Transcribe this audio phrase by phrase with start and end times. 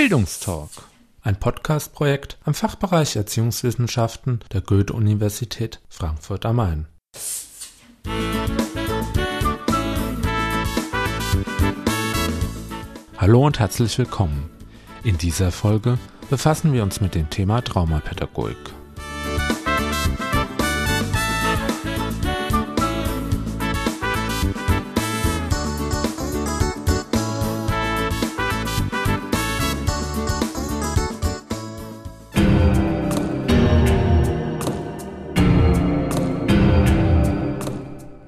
[0.00, 0.70] Bildungstalk,
[1.20, 6.86] ein Podcast-Projekt am Fachbereich Erziehungswissenschaften der Goethe-Universität Frankfurt am Main.
[13.18, 14.48] Hallo und herzlich willkommen.
[15.04, 15.98] In dieser Folge
[16.30, 18.56] befassen wir uns mit dem Thema Traumapädagogik.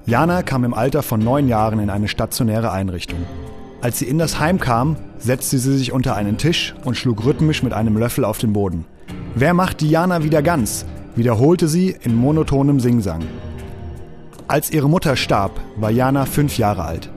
[0.05, 3.21] Jana kam im Alter von neun Jahren in eine stationäre Einrichtung.
[3.81, 7.63] Als sie in das Heim kam, setzte sie sich unter einen Tisch und schlug rhythmisch
[7.63, 8.85] mit einem Löffel auf den Boden.
[9.35, 10.87] Wer macht Diana wieder ganz?
[11.15, 13.23] wiederholte sie in monotonem Singsang.
[14.49, 17.11] Als ihre Mutter starb, war Jana fünf Jahre alt.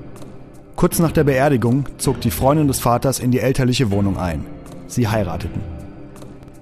[0.75, 4.45] Kurz nach der Beerdigung zog die Freundin des Vaters in die elterliche Wohnung ein.
[4.88, 5.61] Sie heirateten.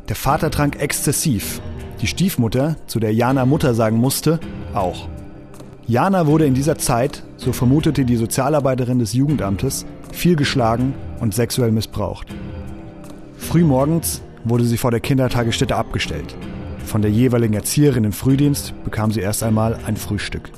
[0.10, 1.60] Der Vater trank exzessiv.
[2.02, 4.40] Die Stiefmutter, zu der Jana Mutter sagen musste,
[4.74, 5.08] auch.
[5.86, 11.72] Jana wurde in dieser Zeit, so vermutete die Sozialarbeiterin des Jugendamtes, viel geschlagen und sexuell
[11.72, 12.28] missbraucht.
[13.38, 16.36] Frühmorgens wurde sie vor der Kindertagesstätte abgestellt.
[16.86, 20.52] Von der jeweiligen Erzieherin im Frühdienst bekam sie erst einmal ein Frühstück.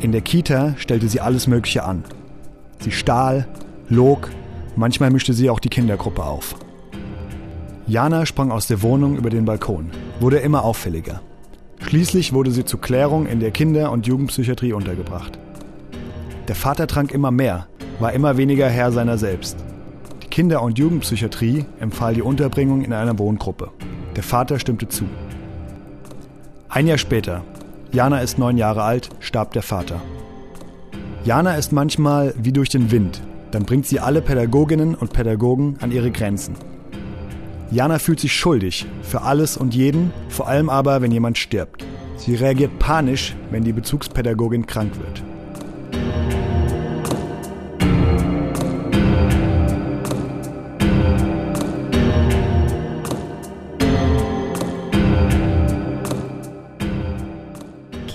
[0.00, 2.02] In der Kita stellte sie alles Mögliche an.
[2.80, 3.46] Sie stahl,
[3.88, 4.30] log,
[4.74, 6.56] manchmal mischte sie auch die Kindergruppe auf.
[7.86, 11.20] Jana sprang aus der Wohnung über den Balkon, wurde immer auffälliger.
[11.86, 15.38] Schließlich wurde sie zur Klärung in der Kinder- und Jugendpsychiatrie untergebracht.
[16.48, 17.68] Der Vater trank immer mehr,
[18.00, 19.58] war immer weniger Herr seiner selbst.
[20.22, 23.70] Die Kinder- und Jugendpsychiatrie empfahl die Unterbringung in einer Wohngruppe.
[24.16, 25.04] Der Vater stimmte zu.
[26.68, 27.42] Ein Jahr später,
[27.92, 30.00] Jana ist neun Jahre alt, starb der Vater.
[31.24, 35.92] Jana ist manchmal wie durch den Wind, dann bringt sie alle Pädagoginnen und Pädagogen an
[35.92, 36.56] ihre Grenzen.
[37.70, 41.84] Jana fühlt sich schuldig für alles und jeden, vor allem aber, wenn jemand stirbt.
[42.16, 45.33] Sie reagiert panisch, wenn die Bezugspädagogin krank wird.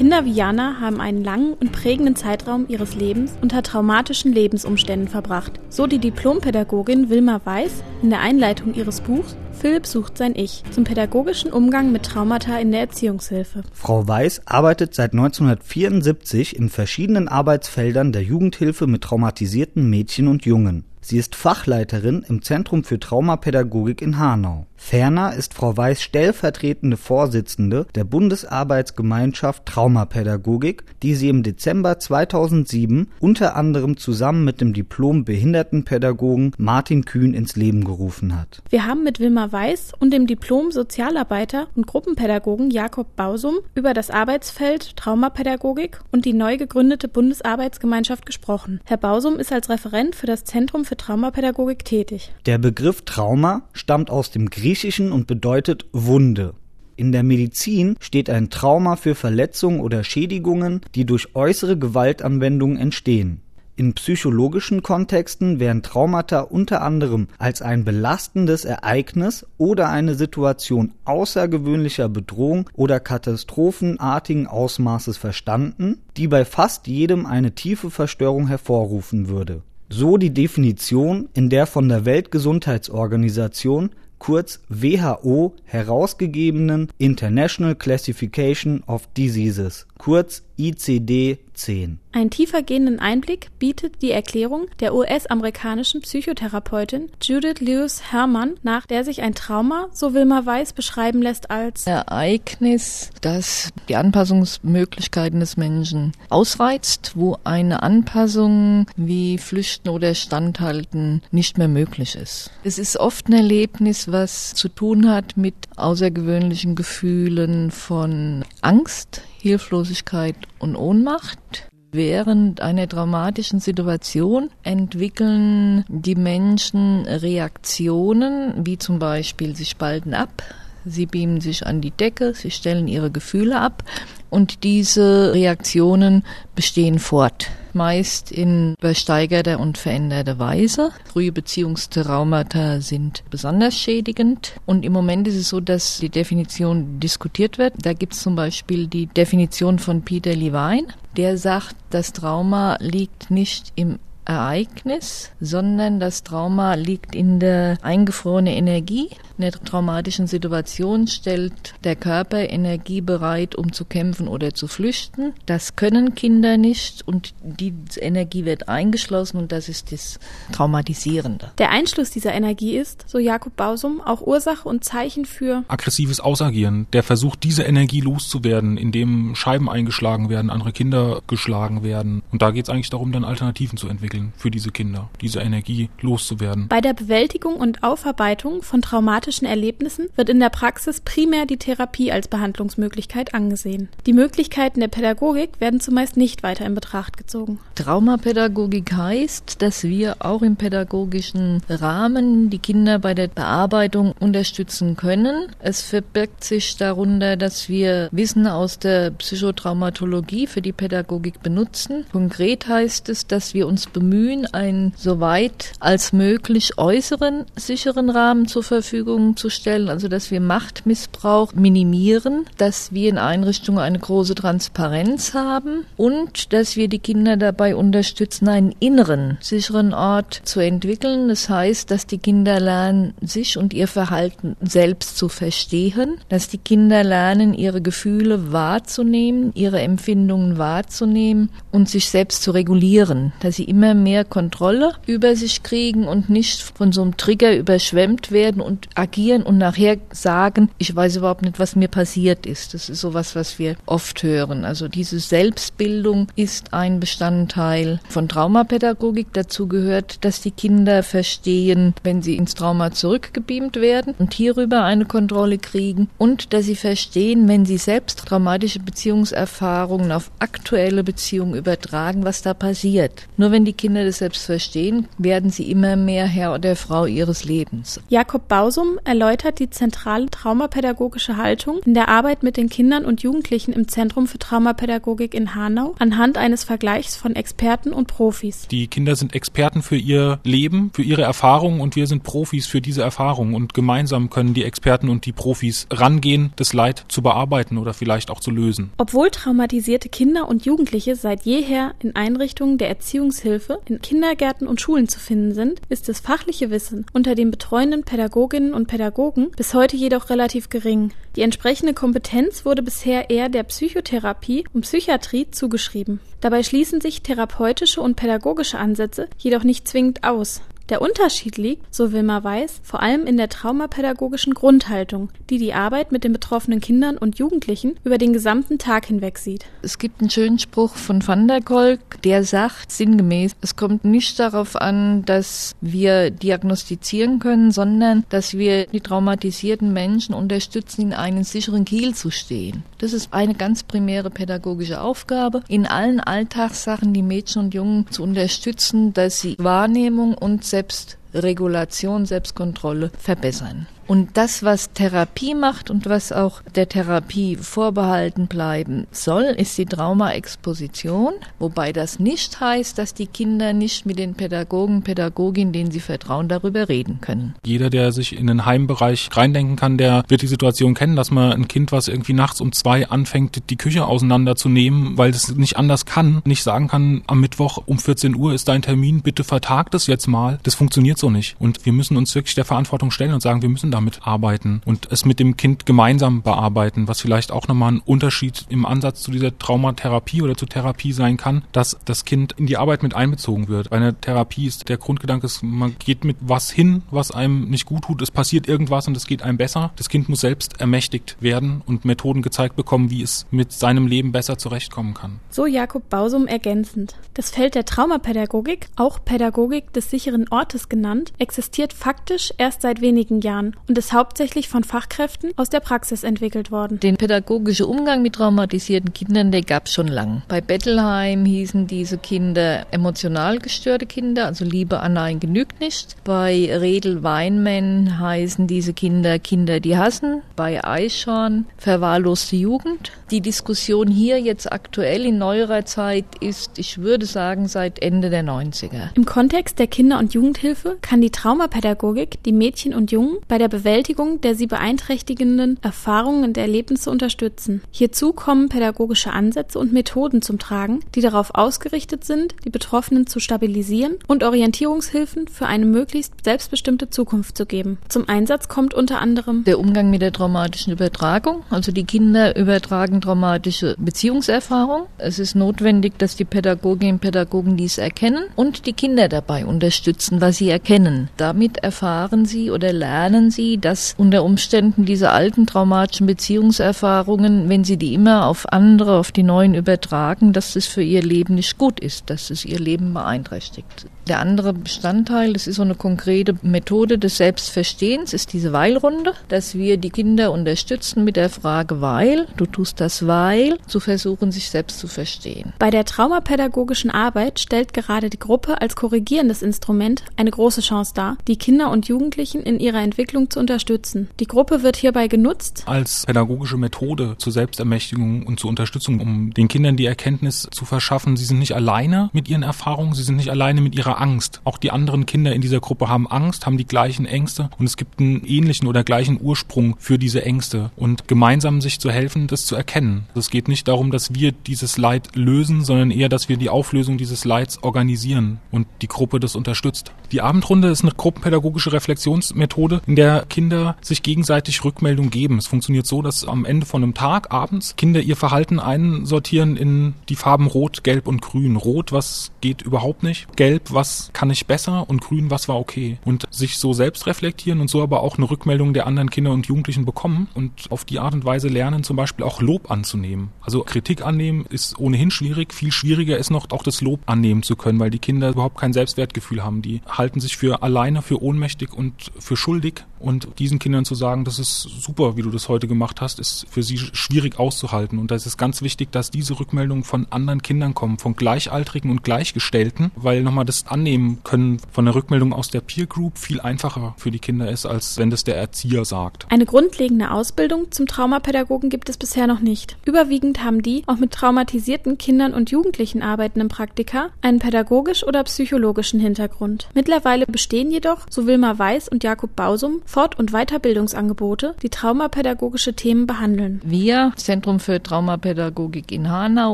[0.09, 5.59] Kinder wie Jana haben einen langen und prägenden Zeitraum ihres Lebens unter traumatischen Lebensumständen verbracht.
[5.69, 10.83] So die Diplompädagogin Wilma Weiß in der Einleitung ihres Buchs Philipp sucht sein Ich zum
[10.83, 13.61] pädagogischen Umgang mit Traumata in der Erziehungshilfe.
[13.71, 20.85] Frau Weiß arbeitet seit 1974 in verschiedenen Arbeitsfeldern der Jugendhilfe mit traumatisierten Mädchen und Jungen.
[21.01, 24.65] Sie ist Fachleiterin im Zentrum für Traumapädagogik in Hanau.
[24.79, 33.56] Ferner ist Frau Weiß stellvertretende Vorsitzende der Bundesarbeitsgemeinschaft Traumapädagogik, die sie im Dezember 2007 unter
[33.56, 38.63] anderem zusammen mit dem Diplom-Behindertenpädagogen Martin Kühn ins Leben gerufen hat.
[38.69, 44.95] Wir haben mit Wilma Weiß und dem Diplom-Sozialarbeiter und Gruppenpädagogen Jakob Bausum über das Arbeitsfeld
[44.95, 48.79] Traumapädagogik und die neu gegründete Bundesarbeitsgemeinschaft gesprochen.
[48.85, 52.34] Herr Bausum ist als Referent für das Zentrum für Traumapädagogik tätig.
[52.47, 54.69] Der Begriff Trauma stammt aus dem Griechischen
[55.12, 56.53] und bedeutet Wunde.
[56.96, 63.41] In der Medizin steht ein Trauma für Verletzungen oder Schädigungen, die durch äußere Gewaltanwendungen entstehen.
[63.78, 72.07] In psychologischen Kontexten werden Traumata unter anderem als ein belastendes Ereignis oder eine Situation außergewöhnlicher
[72.07, 80.18] Bedrohung oder katastrophenartigen Ausmaßes verstanden, die bei fast jedem eine tiefe Verstörung hervorrufen würde so
[80.18, 90.41] die Definition in der von der Weltgesundheitsorganisation kurz WHO herausgegebenen International Classification of Diseases, kurz
[90.57, 91.97] ICD-10.
[92.11, 99.21] Einen tiefergehenden Einblick bietet die Erklärung der US-amerikanischen Psychotherapeutin Judith Lewis Herrmann, nach der sich
[99.21, 107.13] ein Trauma, so Wilma Weiß, beschreiben lässt als Ereignis, das die Anpassungsmöglichkeiten des Menschen ausreizt,
[107.15, 112.51] wo eine Anpassung wie Flüchten oder Standhalten nicht mehr möglich ist.
[112.63, 120.36] Es ist oft ein Erlebnis, was zu tun hat mit außergewöhnlichen Gefühlen von Angst, Hilflosigkeit
[120.59, 121.69] und Ohnmacht.
[121.91, 130.44] Während einer traumatischen Situation entwickeln die Menschen Reaktionen, wie zum Beispiel sie spalten ab,
[130.86, 133.83] sie beamen sich an die Decke, sie stellen ihre Gefühle ab
[134.30, 140.92] und diese Reaktionen bestehen fort meist in übersteigerter und veränderter Weise.
[141.06, 147.57] Frühe Beziehungstraumata sind besonders schädigend und im Moment ist es so, dass die Definition diskutiert
[147.57, 147.74] wird.
[147.81, 150.88] Da gibt es zum Beispiel die Definition von Peter Levine,
[151.18, 158.53] der sagt, das Trauma liegt nicht im Ereignis, sondern das Trauma liegt in der eingefrorenen
[158.53, 159.09] Energie.
[159.39, 165.33] In der traumatischen Situation stellt der Körper Energie bereit, um zu kämpfen oder zu flüchten.
[165.47, 170.19] Das können Kinder nicht und die Energie wird eingeschlossen und das ist das
[170.51, 171.51] Traumatisierende.
[171.57, 176.85] Der Einschluss dieser Energie ist, so Jakob Bausum, auch Ursache und Zeichen für aggressives Ausagieren.
[176.93, 182.21] Der versucht, diese Energie loszuwerden, indem Scheiben eingeschlagen werden, andere Kinder geschlagen werden.
[182.31, 185.89] Und da geht es eigentlich darum, dann Alternativen zu entwickeln für diese Kinder, diese Energie
[186.01, 186.68] loszuwerden.
[186.68, 192.12] Bei der Bewältigung und Aufarbeitung von traumatischen Erlebnissen wird in der Praxis primär die Therapie
[192.12, 193.89] als Behandlungsmöglichkeit angesehen.
[194.06, 197.60] Die Möglichkeiten der Pädagogik werden zumeist nicht weiter in Betracht gezogen.
[197.75, 205.48] Traumapädagogik heißt, dass wir auch im pädagogischen Rahmen die Kinder bei der Bearbeitung unterstützen können.
[205.60, 212.06] Es verbirgt sich darunter, dass wir Wissen aus der Psychotraumatologie für die Pädagogik benutzen.
[212.12, 218.48] Konkret heißt es, dass wir uns bemühen, einen so weit als möglich äußeren sicheren Rahmen
[218.48, 224.36] zur Verfügung zu stellen, also dass wir Machtmissbrauch minimieren, dass wir in Einrichtungen eine große
[224.36, 231.28] Transparenz haben und dass wir die Kinder dabei unterstützen, einen inneren sicheren Ort zu entwickeln.
[231.28, 236.57] Das heißt, dass die Kinder lernen, sich und ihr Verhalten selbst zu verstehen, dass die
[236.57, 243.66] Kinder lernen, ihre Gefühle wahrzunehmen, ihre Empfindungen wahrzunehmen und sich selbst zu regulieren, dass sie
[243.66, 248.88] immer mehr Kontrolle über sich kriegen und nicht von so einem Trigger überschwemmt werden und
[248.95, 252.74] agieren und nachher sagen, ich weiß überhaupt nicht, was mir passiert ist.
[252.74, 254.65] Das ist sowas, was wir oft hören.
[254.65, 259.27] Also diese Selbstbildung ist ein Bestandteil von Traumapädagogik.
[259.33, 265.06] Dazu gehört, dass die Kinder verstehen, wenn sie ins Trauma zurückgebeamt werden und hierüber eine
[265.06, 272.24] Kontrolle kriegen und dass sie verstehen, wenn sie selbst traumatische Beziehungserfahrungen auf aktuelle Beziehungen übertragen,
[272.24, 273.27] was da passiert.
[273.38, 277.45] Nur wenn die Kinder das selbst verstehen, werden sie immer mehr Herr oder Frau ihres
[277.45, 278.01] Lebens.
[278.09, 283.71] Jakob Bausum erläutert die zentrale traumapädagogische Haltung in der Arbeit mit den Kindern und Jugendlichen
[283.71, 288.67] im Zentrum für Traumapädagogik in Hanau anhand eines Vergleichs von Experten und Profis.
[288.67, 292.81] Die Kinder sind Experten für ihr Leben, für ihre Erfahrungen und wir sind Profis für
[292.81, 297.77] diese Erfahrungen und gemeinsam können die Experten und die Profis rangehen, das Leid zu bearbeiten
[297.77, 298.91] oder vielleicht auch zu lösen.
[298.97, 305.07] Obwohl traumatisierte Kinder und Jugendliche seit jeher in Einrichtungen der Erziehungshilfe, in Kindergärten und Schulen
[305.07, 309.95] zu finden sind, ist das fachliche Wissen unter den betreuenden Pädagoginnen und Pädagogen bis heute
[309.98, 311.12] jedoch relativ gering.
[311.36, 316.19] Die entsprechende Kompetenz wurde bisher eher der Psychotherapie und Psychiatrie zugeschrieben.
[316.42, 320.62] Dabei schließen sich therapeutische und pädagogische Ansätze jedoch nicht zwingend aus.
[320.89, 326.12] Der Unterschied liegt, so Wilma Weiß, vor allem in der traumapädagogischen Grundhaltung, die die Arbeit
[326.12, 329.65] mit den betroffenen Kindern und Jugendlichen über den gesamten Tag hinweg sieht.
[329.83, 334.39] Es gibt einen schönen Spruch von Van der Kolk, der sagt sinngemäß, es kommt nicht
[334.39, 341.44] darauf an, dass wir diagnostizieren können, sondern dass wir die traumatisierten Menschen unterstützen, in einen
[341.44, 342.81] sicheren Kiel zu stehen.
[342.97, 348.24] Das ist eine ganz primäre pädagogische Aufgabe, in allen Alltagssachen die Mädchen und Jungen zu
[348.24, 353.87] unterstützen, dass sie Wahrnehmung und selbst Selbstregulation, Selbstkontrolle verbessern.
[354.09, 359.85] Und das, was Therapie macht und was auch der Therapie vorbehalten bleiben soll, ist die
[359.85, 366.00] Traumaexposition, wobei das nicht heißt, dass die Kinder nicht mit den Pädagogen, Pädagoginnen, denen sie
[366.00, 367.53] vertrauen, darüber reden können.
[367.63, 371.53] Jeder, der sich in den Heimbereich reindenken kann, der wird die Situation kennen, dass man
[371.53, 376.07] ein Kind, was irgendwie nachts um zwei anfängt, die Küche auseinanderzunehmen, weil es nicht anders
[376.07, 380.07] kann, nicht sagen kann, am Mittwoch um 14 Uhr ist dein Termin, bitte vertagt es
[380.07, 380.57] jetzt mal.
[380.63, 381.55] Das funktioniert so nicht.
[381.59, 384.81] Und wir müssen uns wirklich der Verantwortung stellen und sagen, wir müssen da damit arbeiten
[384.85, 389.21] und es mit dem Kind gemeinsam bearbeiten, was vielleicht auch nochmal ein Unterschied im Ansatz
[389.21, 393.13] zu dieser Traumatherapie oder zur Therapie sein kann, dass das Kind in die Arbeit mit
[393.13, 393.89] einbezogen wird.
[393.89, 397.85] Bei einer Therapie ist der Grundgedanke, ist, man geht mit was hin, was einem nicht
[397.85, 398.21] gut tut.
[398.21, 399.91] Es passiert irgendwas und es geht einem besser.
[399.97, 404.31] Das Kind muss selbst ermächtigt werden und Methoden gezeigt bekommen, wie es mit seinem Leben
[404.31, 405.41] besser zurechtkommen kann.
[405.49, 407.17] So Jakob Bausum ergänzend.
[407.33, 413.42] Das Feld der Traumapädagogik, auch Pädagogik des sicheren Ortes genannt, existiert faktisch erst seit wenigen
[413.42, 417.00] Jahren und ist hauptsächlich von Fachkräften aus der Praxis entwickelt worden.
[417.00, 420.44] Den pädagogischen Umgang mit traumatisierten Kindern, der gab es schon lang.
[420.48, 426.16] Bei Bettelheim hießen diese Kinder emotional gestörte Kinder, also Liebe an genügt nicht.
[426.24, 430.42] Bei Redel Weinmann heißen diese Kinder Kinder, die hassen.
[430.56, 433.12] Bei Eichhorn verwahrloste Jugend.
[433.32, 438.44] Die Diskussion hier jetzt aktuell in neuerer Zeit ist, ich würde sagen, seit Ende der
[438.44, 439.10] 90er.
[439.16, 443.68] Im Kontext der Kinder- und Jugendhilfe kann die Traumapädagogik die Mädchen und Jungen bei der
[443.68, 447.82] Bewältigung der sie beeinträchtigenden Erfahrungen und Erlebnisse unterstützen.
[447.91, 453.39] Hierzu kommen pädagogische Ansätze und Methoden zum Tragen, die darauf ausgerichtet sind, die Betroffenen zu
[453.39, 457.98] stabilisieren und Orientierungshilfen für eine möglichst selbstbestimmte Zukunft zu geben.
[458.08, 461.63] Zum Einsatz kommt unter anderem der Umgang mit der traumatischen Übertragung.
[461.70, 465.03] Also die Kinder übertragen traumatische Beziehungserfahrung.
[465.18, 470.41] Es ist notwendig, dass die Pädagoginnen und Pädagogen dies erkennen und die Kinder dabei unterstützen,
[470.41, 470.88] was sie erkennen.
[471.38, 477.98] Damit erfahren sie oder lernen sie, dass unter Umständen diese alten traumatischen Beziehungserfahrungen, wenn sie
[477.98, 482.00] die immer auf andere, auf die neuen übertragen, dass das für ihr Leben nicht gut
[482.00, 484.08] ist, dass es ihr Leben beeinträchtigt.
[484.27, 489.75] Der andere Bestandteil, das ist so eine konkrete Methode des Selbstverstehens, ist diese Weilrunde, dass
[489.75, 494.69] wir die Kinder unterstützen mit der Frage, weil, du tust das weil, zu versuchen, sich
[494.69, 495.74] selbst zu verstehen.
[495.79, 501.38] Bei der traumapädagogischen Arbeit stellt gerade die Gruppe als korrigierendes Instrument eine große Chance dar,
[501.48, 504.29] die Kinder und Jugendlichen in ihrer Entwicklung zu unterstützen.
[504.39, 509.67] Die Gruppe wird hierbei genutzt als pädagogische Methode zur Selbstermächtigung und zur Unterstützung, um den
[509.67, 513.50] Kindern die Erkenntnis zu verschaffen, sie sind nicht alleine mit ihren Erfahrungen, sie sind nicht
[513.50, 514.62] alleine mit ihrer Angst.
[514.63, 517.98] Auch die anderen Kinder in dieser Gruppe haben Angst, haben die gleichen Ängste und es
[517.98, 522.65] gibt einen ähnlichen oder gleichen Ursprung für diese Ängste und gemeinsam sich zu helfen, das
[522.65, 523.27] zu erkennen.
[523.36, 527.17] Es geht nicht darum, dass wir dieses Leid lösen, sondern eher, dass wir die Auflösung
[527.17, 530.12] dieses Leids organisieren und die Gruppe das unterstützt.
[530.31, 535.57] Die Abendrunde ist eine gruppenpädagogische Reflexionsmethode, in der Kinder sich gegenseitig Rückmeldung geben.
[535.57, 540.13] Es funktioniert so, dass am Ende von einem Tag abends Kinder ihr Verhalten einsortieren in
[540.29, 541.75] die Farben Rot, Gelb und Grün.
[541.75, 543.47] Rot, was geht überhaupt nicht.
[543.57, 546.19] Gelb, was kann ich besser und Grün, was war okay.
[546.23, 549.65] Und sich so selbst reflektieren und so aber auch eine Rückmeldung der anderen Kinder und
[549.65, 553.49] Jugendlichen bekommen und auf die Art und Weise lernen, zum Beispiel auch Lob anzunehmen.
[553.61, 555.73] Also Kritik annehmen ist ohnehin schwierig.
[555.73, 558.93] Viel schwieriger ist noch auch das Lob annehmen zu können, weil die Kinder überhaupt kein
[558.93, 559.81] Selbstwertgefühl haben.
[559.81, 563.06] Die halten sich für alleine, für ohnmächtig und für schuldig.
[563.19, 566.65] Und diesen Kindern zu sagen, das ist super, wie du das heute gemacht hast, ist
[566.69, 568.19] für sie schwierig auszuhalten.
[568.19, 572.11] Und da ist es ganz wichtig, dass diese Rückmeldungen von anderen Kindern kommen, von Gleichaltrigen
[572.11, 576.61] und Gleichgestellten, weil nochmal das Annehmen können von der Rückmeldung aus der Peer Group viel
[576.61, 579.45] einfacher für die Kinder ist, als wenn das der Erzieher sagt.
[579.49, 582.97] Eine grundlegende Ausbildung zum Traumapädagogen gibt es bisher noch nicht.
[583.05, 589.19] Überwiegend haben die auch mit traumatisierten Kindern und Jugendlichen arbeitenden Praktika einen pädagogisch oder psychologischen
[589.19, 589.89] Hintergrund.
[589.93, 596.28] Mittlerweile bestehen jedoch, so Wilma Weiß und Jakob Bausum, Fort- und Weiterbildungsangebote, die traumapädagogische Themen
[596.28, 596.80] behandeln.
[596.86, 599.74] Wir, Zentrum für Traumapädagogik in Hanau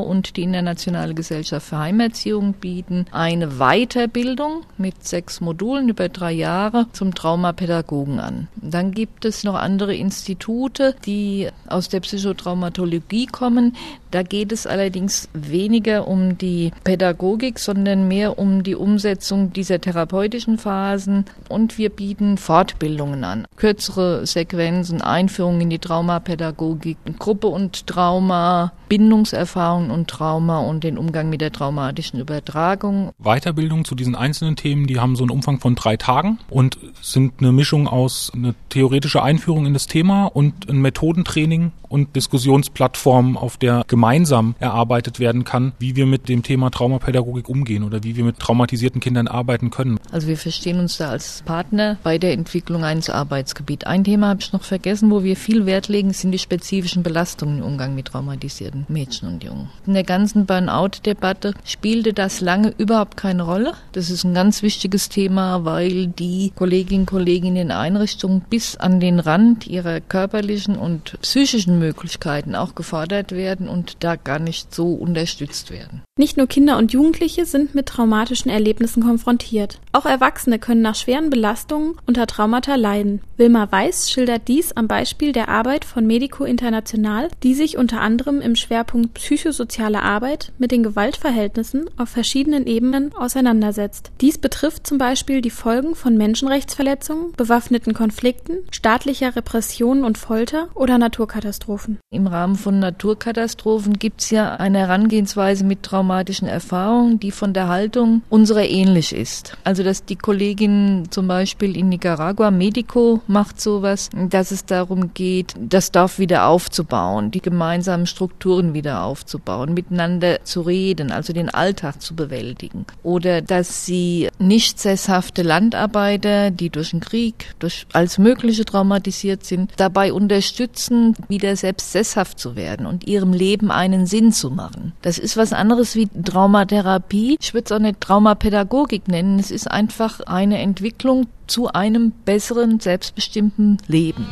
[0.00, 6.86] und die Internationale Gesellschaft für Heimerziehung bieten eine Weiterbildung mit sechs Modulen über drei Jahre
[6.92, 8.48] zum Traumapädagogen an.
[8.56, 13.76] Dann gibt es noch andere Institute, die aus der Psychotraumatologie kommen.
[14.12, 20.56] Da geht es allerdings weniger um die Pädagogik, sondern mehr um die Umsetzung dieser therapeutischen
[20.56, 21.26] Phasen.
[21.50, 23.46] Und wir bieten Fortbildungen an.
[23.56, 31.28] Kürzere Sequenzen, Einführung in die Traumapädagogik, Gruppe und Trauma, Bindungserfahrungen und Trauma und den Umgang
[31.28, 33.10] mit der traumatischen Übertragung.
[33.18, 37.34] Weiterbildung zu diesen einzelnen Themen, die haben so einen Umfang von drei Tagen und sind
[37.38, 43.56] eine Mischung aus eine theoretische Einführung in das Thema und ein Methodentraining und Diskussionsplattform, auf
[43.56, 48.24] der gemeinsam erarbeitet werden kann, wie wir mit dem Thema Traumapädagogik umgehen oder wie wir
[48.24, 49.98] mit traumatisierten Kindern arbeiten können.
[50.10, 53.86] Also wir verstehen uns da als Partner bei der Entwicklung eines Arbeitsgebiets.
[53.86, 57.58] Ein Thema habe ich noch vergessen, wo wir viel Wert legen, sind die spezifischen Belastungen
[57.58, 59.70] im Umgang mit traumatisierten Mädchen und Jungen.
[59.86, 63.72] In der ganzen Burnout-Debatte spielte das lange überhaupt keine Rolle.
[63.92, 68.76] Das ist ein ganz wichtiges Thema, weil die Kolleginnen und Kollegen in den Einrichtungen bis
[68.76, 74.74] an den Rand ihrer körperlichen und psychischen Möglichkeiten auch gefordert werden und da gar nicht
[74.74, 76.02] so unterstützt werden.
[76.18, 79.78] Nicht nur Kinder und Jugendliche sind mit traumatischen Erlebnissen konfrontiert.
[79.92, 83.05] Auch Erwachsene können nach schweren Belastungen unter Traumata leiden.
[83.06, 88.00] in Wilma Weiß schildert dies am Beispiel der Arbeit von Medico International, die sich unter
[88.00, 94.10] anderem im Schwerpunkt psychosoziale Arbeit mit den Gewaltverhältnissen auf verschiedenen Ebenen auseinandersetzt.
[94.22, 100.96] Dies betrifft zum Beispiel die Folgen von Menschenrechtsverletzungen, bewaffneten Konflikten, staatlicher Repressionen und Folter oder
[100.96, 101.98] Naturkatastrophen.
[102.10, 107.68] Im Rahmen von Naturkatastrophen gibt es ja eine Herangehensweise mit traumatischen Erfahrungen, die von der
[107.68, 109.58] Haltung unserer ähnlich ist.
[109.62, 115.54] Also dass die Kolleginnen zum Beispiel in Nicaragua Medico macht sowas, dass es darum geht,
[115.58, 122.00] das Dorf wieder aufzubauen, die gemeinsamen Strukturen wieder aufzubauen, miteinander zu reden, also den Alltag
[122.02, 122.86] zu bewältigen.
[123.02, 129.72] Oder dass sie nicht sesshafte Landarbeiter, die durch den Krieg, durch alles Mögliche traumatisiert sind,
[129.76, 134.92] dabei unterstützen, wieder selbst sesshaft zu werden und ihrem Leben einen Sinn zu machen.
[135.02, 137.36] Das ist was anderes wie Traumatherapie.
[137.40, 139.38] Ich würde es auch nicht Traumapädagogik nennen.
[139.38, 144.26] Es ist einfach eine Entwicklung zu einem besseren, selbstbestimmten Leben.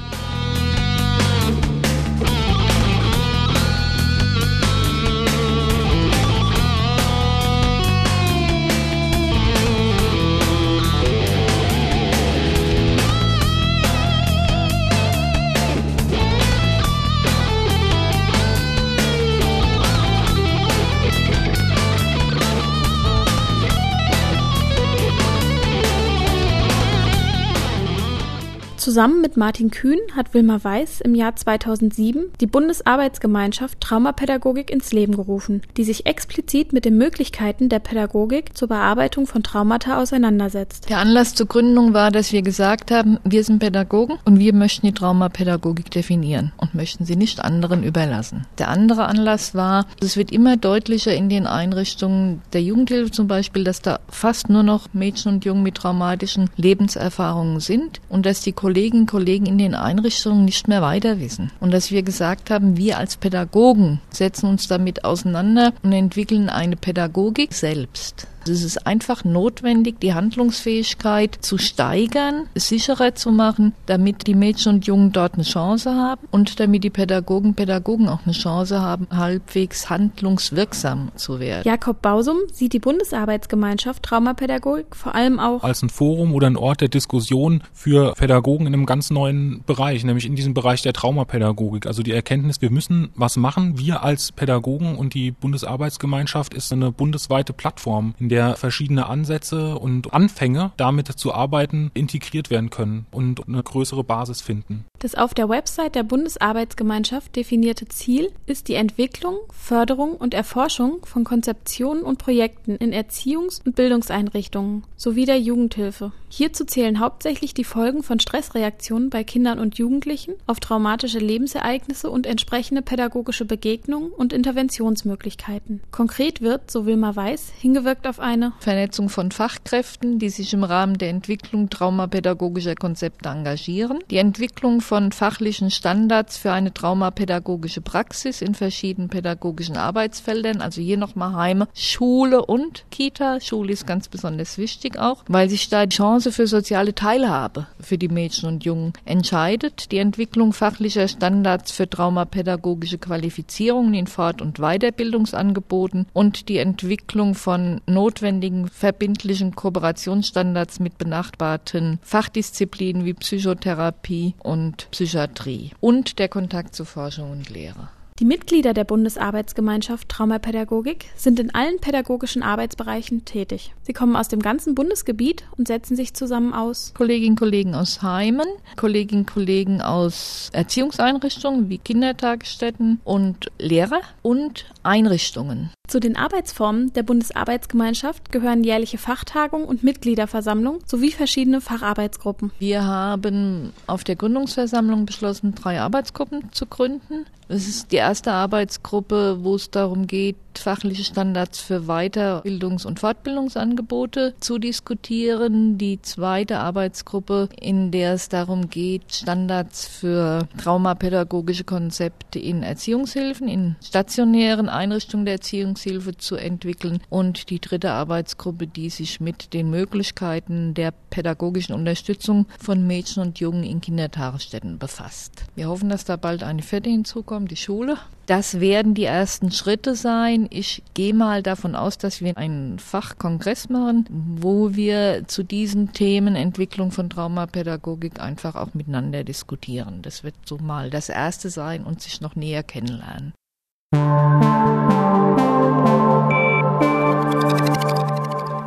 [28.85, 35.17] Zusammen mit Martin Kühn hat Wilma Weiß im Jahr 2007 die Bundesarbeitsgemeinschaft Traumapädagogik ins Leben
[35.17, 40.91] gerufen, die sich explizit mit den Möglichkeiten der Pädagogik zur Bearbeitung von Traumata auseinandersetzt.
[40.91, 44.87] Der Anlass zur Gründung war, dass wir gesagt haben, wir sind Pädagogen und wir möchten
[44.87, 48.47] die Traumapädagogik definieren und möchten sie nicht anderen überlassen.
[48.59, 53.65] Der andere Anlass war, es wird immer deutlicher in den Einrichtungen der Jugendhilfe zum Beispiel,
[53.65, 58.53] dass da fast nur noch Mädchen und Jungen mit traumatischen Lebenserfahrungen sind und dass die
[58.75, 61.53] Kolleginnen und Kollegen in den Einrichtungen nicht mehr weiter wissen.
[61.61, 66.75] Und dass wir gesagt haben, wir als Pädagogen setzen uns damit auseinander und entwickeln eine
[66.75, 68.27] Pädagogik selbst.
[68.49, 74.87] Es ist einfach notwendig, die Handlungsfähigkeit zu steigern, sicherer zu machen, damit die Mädchen und
[74.87, 79.07] Jungen dort eine Chance haben und damit die Pädagogen und Pädagogen auch eine Chance haben,
[79.11, 81.63] halbwegs handlungswirksam zu werden.
[81.65, 86.81] Jakob Bausum sieht die Bundesarbeitsgemeinschaft Traumapädagogik vor allem auch als ein Forum oder ein Ort
[86.81, 91.87] der Diskussion für Pädagogen in einem ganz neuen Bereich, nämlich in diesem Bereich der Traumapädagogik.
[91.87, 93.79] Also die Erkenntnis, wir müssen was machen.
[93.79, 99.79] Wir als Pädagogen und die Bundesarbeitsgemeinschaft ist eine bundesweite Plattform, in der der verschiedene Ansätze
[99.79, 104.87] und Anfänge damit zu arbeiten integriert werden können und eine größere Basis finden.
[104.99, 111.23] Das auf der Website der Bundesarbeitsgemeinschaft definierte Ziel ist die Entwicklung, Förderung und Erforschung von
[111.23, 116.11] Konzeptionen und Projekten in Erziehungs- und Bildungseinrichtungen sowie der Jugendhilfe.
[116.37, 122.27] Hierzu zählen hauptsächlich die Folgen von Stressreaktionen bei Kindern und Jugendlichen auf traumatische Lebensereignisse und
[122.27, 125.81] entsprechende pädagogische Begegnungen und Interventionsmöglichkeiten.
[125.93, 130.99] Konkret wird, so Wilma Weiß, hingewirkt auf eine Vernetzung von Fachkräften, die sich im Rahmen
[130.99, 138.57] der Entwicklung traumapädagogischer Konzepte engagieren, die Entwicklung von fachlichen Standards für eine traumapädagogische Praxis in
[138.57, 143.39] verschiedenen pädagogischen Arbeitsfeldern, also hier nochmal Heime, Schule und Kita.
[143.41, 147.99] Schule ist ganz besonders wichtig auch, weil sich da die Chance für soziale Teilhabe für
[147.99, 154.59] die Mädchen und Jungen entscheidet, die Entwicklung fachlicher Standards für traumapädagogische Qualifizierungen in Fort- und
[154.59, 164.89] Weiterbildungsangeboten und die Entwicklung von Not notwendigen verbindlichen Kooperationsstandards mit benachbarten Fachdisziplinen wie Psychotherapie und
[164.93, 167.89] Psychiatrie und der Kontakt zu Forschung und Lehre.
[168.21, 173.75] Die Mitglieder der Bundesarbeitsgemeinschaft Traumapädagogik sind in allen pädagogischen Arbeitsbereichen tätig.
[173.83, 178.03] Sie kommen aus dem ganzen Bundesgebiet und setzen sich zusammen aus Kolleginnen und Kollegen aus
[178.03, 178.47] Heimen,
[178.77, 185.71] Kolleginnen und Kollegen aus Erziehungseinrichtungen wie Kindertagesstätten und Lehrer und Einrichtungen.
[185.87, 192.53] Zu den Arbeitsformen der Bundesarbeitsgemeinschaft gehören jährliche Fachtagungen und Mitgliederversammlung sowie verschiedene Facharbeitsgruppen.
[192.59, 197.27] Wir haben auf der Gründungsversammlung beschlossen, drei Arbeitsgruppen zu gründen.
[197.49, 204.35] Es ist die erste Arbeitsgruppe, wo es darum geht, fachliche Standards für Weiterbildungs- und Fortbildungsangebote
[204.41, 205.79] zu diskutieren.
[205.79, 213.77] Die zweite Arbeitsgruppe, in der es darum geht, Standards für traumapädagogische Konzepte in Erziehungshilfen, in
[213.85, 217.01] stationären Einrichtungen der Erziehungshilfe zu entwickeln.
[217.11, 223.41] Und die dritte Arbeitsgruppe, die sich mit den Möglichkeiten der pädagogischen Unterstützung von Mädchen und
[223.41, 225.45] Jungen in Kindertagesstätten befasst.
[225.55, 227.97] Wir hoffen, dass da bald eine vierte hinzukommt, die Schule.
[228.27, 230.44] Das werden die ersten Schritte sein.
[230.51, 236.37] Ich gehe mal davon aus, dass wir einen Fachkongress machen, wo wir zu diesen Themen
[236.37, 240.03] Entwicklung von Traumapädagogik einfach auch miteinander diskutieren.
[240.03, 243.33] Das wird so mal das erste sein und sich noch näher kennenlernen.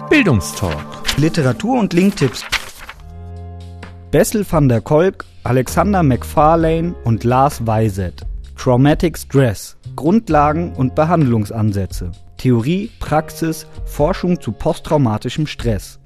[0.09, 1.17] Bildungstalk.
[1.17, 2.43] Literatur und Linktipps.
[4.11, 8.25] Bessel van der Kolk, Alexander McFarlane und Lars Weiset.
[8.55, 9.76] Traumatic Stress.
[9.97, 12.11] Grundlagen und Behandlungsansätze.
[12.37, 15.99] Theorie, Praxis, Forschung zu posttraumatischem Stress.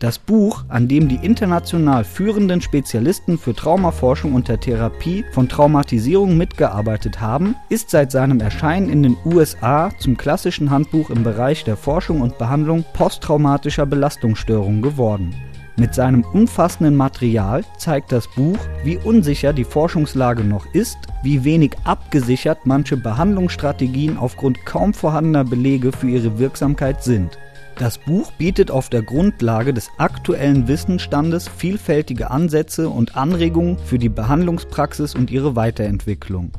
[0.00, 6.36] Das Buch, an dem die international führenden Spezialisten für Traumaforschung und der Therapie von Traumatisierung
[6.36, 11.76] mitgearbeitet haben, ist seit seinem Erscheinen in den USA zum klassischen Handbuch im Bereich der
[11.76, 15.34] Forschung und Behandlung posttraumatischer Belastungsstörungen geworden.
[15.80, 21.74] Mit seinem umfassenden Material zeigt das Buch, wie unsicher die Forschungslage noch ist, wie wenig
[21.84, 27.38] abgesichert manche Behandlungsstrategien aufgrund kaum vorhandener Belege für ihre Wirksamkeit sind.
[27.78, 34.10] Das Buch bietet auf der Grundlage des aktuellen Wissensstandes vielfältige Ansätze und Anregungen für die
[34.10, 36.50] Behandlungspraxis und ihre Weiterentwicklung.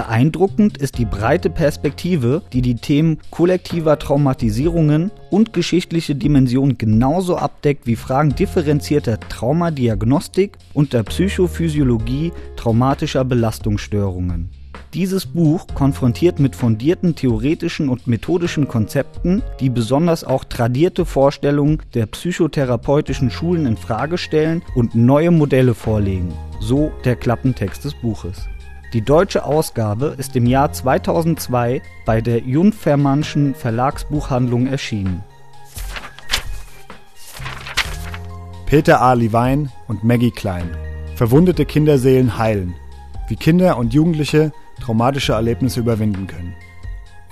[0.00, 7.86] Beeindruckend ist die breite Perspektive, die die Themen kollektiver Traumatisierungen und geschichtliche Dimension genauso abdeckt
[7.86, 14.48] wie Fragen differenzierter Traumadiagnostik und der Psychophysiologie traumatischer Belastungsstörungen.
[14.94, 22.06] Dieses Buch konfrontiert mit fundierten theoretischen und methodischen Konzepten, die besonders auch tradierte Vorstellungen der
[22.06, 28.48] psychotherapeutischen Schulen in Frage stellen und neue Modelle vorlegen, so der Klappentext des Buches.
[28.92, 35.22] Die deutsche Ausgabe ist im Jahr 2002 bei der Junfermannschen Verlagsbuchhandlung erschienen.
[38.66, 39.12] Peter A.
[39.12, 40.76] Levine und Maggie Klein.
[41.14, 42.74] Verwundete Kinderseelen heilen.
[43.28, 46.54] Wie Kinder und Jugendliche traumatische Erlebnisse überwinden können.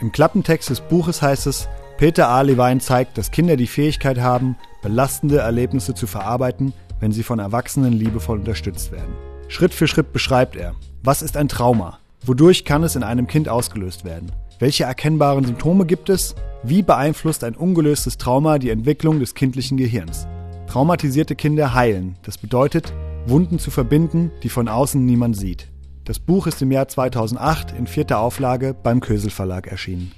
[0.00, 2.42] Im Klappentext des Buches heißt es, Peter A.
[2.42, 7.94] Levine zeigt, dass Kinder die Fähigkeit haben, belastende Erlebnisse zu verarbeiten, wenn sie von Erwachsenen
[7.94, 9.16] liebevoll unterstützt werden.
[9.48, 10.76] Schritt für Schritt beschreibt er,
[11.08, 12.00] was ist ein Trauma?
[12.26, 14.30] Wodurch kann es in einem Kind ausgelöst werden?
[14.58, 16.34] Welche erkennbaren Symptome gibt es?
[16.62, 20.26] Wie beeinflusst ein ungelöstes Trauma die Entwicklung des kindlichen Gehirns?
[20.66, 22.16] Traumatisierte Kinder heilen.
[22.24, 22.92] Das bedeutet,
[23.26, 25.68] Wunden zu verbinden, die von außen niemand sieht.
[26.04, 30.12] Das Buch ist im Jahr 2008 in vierter Auflage beim Kösel Verlag erschienen.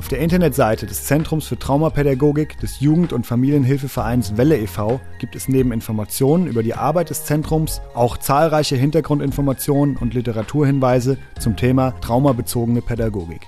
[0.05, 5.01] auf der Internetseite des Zentrums für Traumapädagogik des Jugend- und Familienhilfevereins Welle e.V.
[5.17, 11.55] gibt es neben Informationen über die Arbeit des Zentrums auch zahlreiche Hintergrundinformationen und Literaturhinweise zum
[11.55, 13.47] Thema traumabezogene Pädagogik.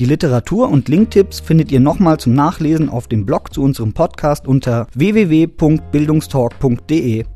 [0.00, 4.48] Die Literatur und Linktipps findet ihr nochmal zum Nachlesen auf dem Blog zu unserem Podcast
[4.48, 7.35] unter www.bildungstalk.de.